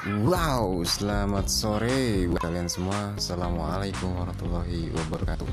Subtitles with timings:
[0.00, 3.12] Wow, selamat sore buat kalian semua.
[3.20, 5.44] Assalamualaikum warahmatullahi wabarakatuh.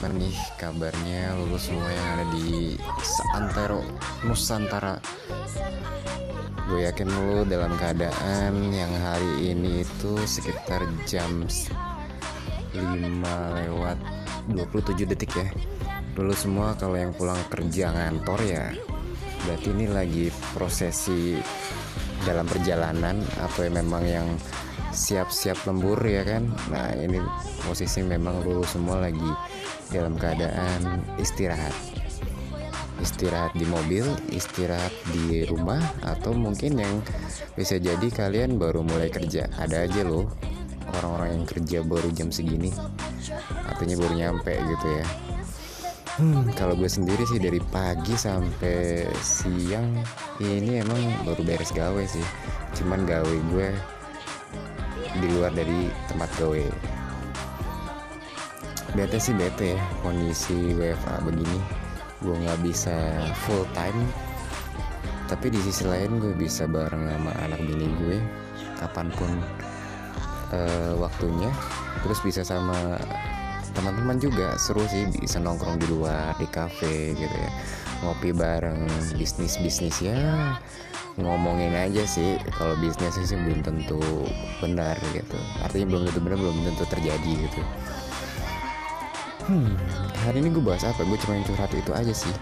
[0.00, 3.84] Mana nih kabarnya lulus semua yang ada di seantero
[4.24, 4.96] Nusantara?
[6.72, 12.80] Gue yakin lu dalam keadaan yang hari ini itu sekitar jam 5
[13.60, 13.98] lewat
[14.56, 15.52] 27 detik ya.
[16.16, 18.72] Dulu semua kalau yang pulang kerja ngantor ya
[19.42, 21.34] berarti ini lagi prosesi
[22.24, 24.28] dalam perjalanan atau memang yang
[24.92, 26.48] siap-siap lembur ya kan?
[26.68, 27.18] Nah ini
[27.64, 29.30] posisi memang lu semua lagi
[29.90, 31.74] dalam keadaan istirahat.
[33.02, 36.94] Istirahat di mobil istirahat di rumah atau mungkin yang
[37.58, 39.50] bisa jadi kalian baru mulai kerja.
[39.58, 40.30] Ada aja loh
[40.98, 42.70] orang-orang yang kerja baru jam segini
[43.70, 45.04] artinya baru nyampe gitu ya
[46.20, 49.96] Hmm, kalau gue sendiri sih dari pagi sampai siang
[50.44, 52.20] ini emang baru beres gawe sih.
[52.76, 53.72] Cuman gawe gue
[55.24, 56.64] di luar dari tempat gawe.
[58.92, 61.60] Bete sih bete ya kondisi WFA begini.
[62.20, 62.92] Gue nggak bisa
[63.48, 64.04] full time.
[65.32, 68.20] Tapi di sisi lain gue bisa bareng sama anak bini gue
[68.76, 69.32] kapan pun
[70.52, 71.48] uh, waktunya.
[72.04, 73.00] Terus bisa sama
[73.72, 74.56] teman-teman juga.
[74.60, 77.50] Seru sih bisa nongkrong di luar di cafe gitu ya.
[78.04, 78.86] Ngopi bareng
[79.18, 80.56] bisnis bisnis ya.
[81.20, 84.00] Ngomongin aja sih kalau bisnis sih belum tentu
[84.60, 85.36] benar gitu.
[85.60, 87.60] Artinya belum tentu benar belum tentu terjadi gitu.
[89.42, 89.74] Hmm
[90.22, 91.02] hari ini gue bahas apa?
[91.02, 92.34] Gue cuma curhat itu aja sih.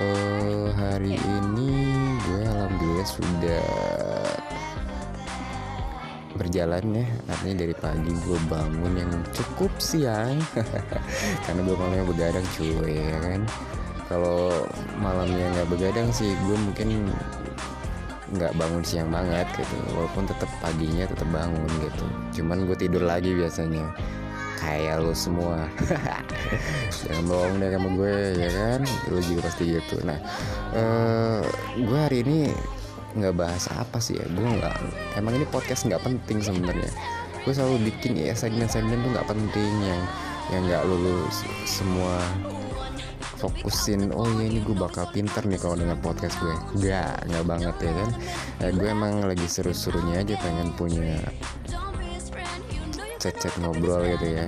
[0.00, 1.70] Uh, hari ini
[2.24, 3.68] gue alhamdulillah sudah
[6.42, 7.06] berjalan ya.
[7.30, 10.42] Artinya dari pagi gue bangun yang cukup siang.
[11.46, 13.40] Karena gue malamnya begadang cuy ya kan?
[14.10, 14.66] Kalau
[14.98, 17.08] malamnya nggak begadang sih gue mungkin
[18.34, 19.76] nggak bangun siang banget gitu.
[19.94, 22.04] Walaupun tetap paginya tetap bangun gitu.
[22.42, 23.94] Cuman gue tidur lagi biasanya.
[24.58, 25.66] Kayak lo semua.
[27.02, 28.80] Jangan bohong deh sama gue ya kan?
[29.10, 30.02] Lo juga pasti gitu.
[30.02, 30.18] Nah
[30.74, 31.42] uh,
[31.78, 32.50] gue hari ini
[33.16, 34.24] nggak bahas apa sih ya.
[34.32, 34.76] Gue nggak
[35.20, 36.90] emang ini podcast nggak penting sebenarnya.
[37.42, 40.02] Gue selalu bikin ya segmen-segmen tuh nggak penting yang
[40.50, 41.44] yang nggak lulus.
[41.68, 42.18] Semua
[43.42, 46.54] fokusin oh ya ini gue bakal pinter nih kalau dengan podcast gue.
[46.78, 48.10] Nggak nggak banget ya kan.
[48.62, 51.18] Ya, gue emang lagi seru-serunya aja pengen punya
[53.22, 54.46] chat-chat ngobrol gitu ya.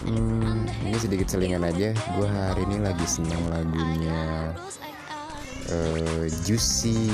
[0.00, 1.92] Hmm, ini sedikit selingan aja.
[2.16, 4.56] Gue hari ini lagi senang lagunya
[5.70, 7.10] uh, Juicy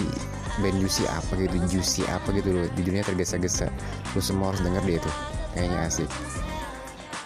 [0.61, 2.67] band Juicy apa gitu Juicy apa gitu loh.
[2.73, 3.69] Di dunia tergesa-gesa.
[4.17, 5.11] Lu semua harus denger deh itu.
[5.53, 6.11] Kayaknya asik.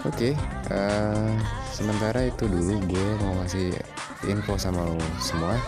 [0.08, 0.34] Oke okay,
[0.72, 1.32] uh, eh,
[1.76, 3.76] sementara itu dulu gue mau ngasih
[4.32, 5.60] info sama lo semua.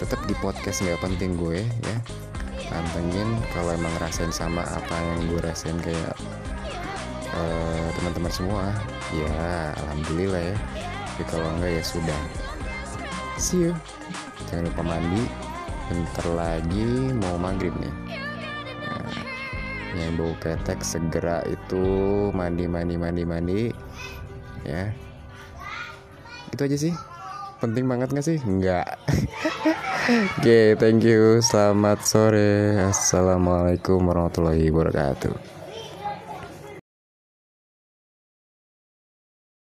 [0.00, 1.96] Tetap di podcast nggak penting gue ya.
[2.72, 6.16] Pantengin kalau emang ngerasain sama apa yang gue rasain kayak
[7.36, 8.64] uh, teman-teman semua.
[9.12, 10.56] Ya alhamdulillah ya.
[11.12, 12.20] Tapi kalau enggak ya sudah.
[13.36, 13.76] See you
[14.50, 15.22] jangan lupa mandi.
[15.86, 17.94] Bentar lagi mau maghrib nih.
[18.82, 19.14] Nah,
[19.94, 21.84] yang bau ketek segera itu
[22.34, 23.60] mandi mandi mandi mandi
[24.66, 24.90] ya.
[26.50, 26.94] Itu aja sih.
[27.62, 28.36] Penting banget gak sih?
[28.44, 31.40] Enggak oke okay, thank you.
[31.40, 32.76] Selamat sore.
[32.82, 35.65] Assalamualaikum warahmatullahi wabarakatuh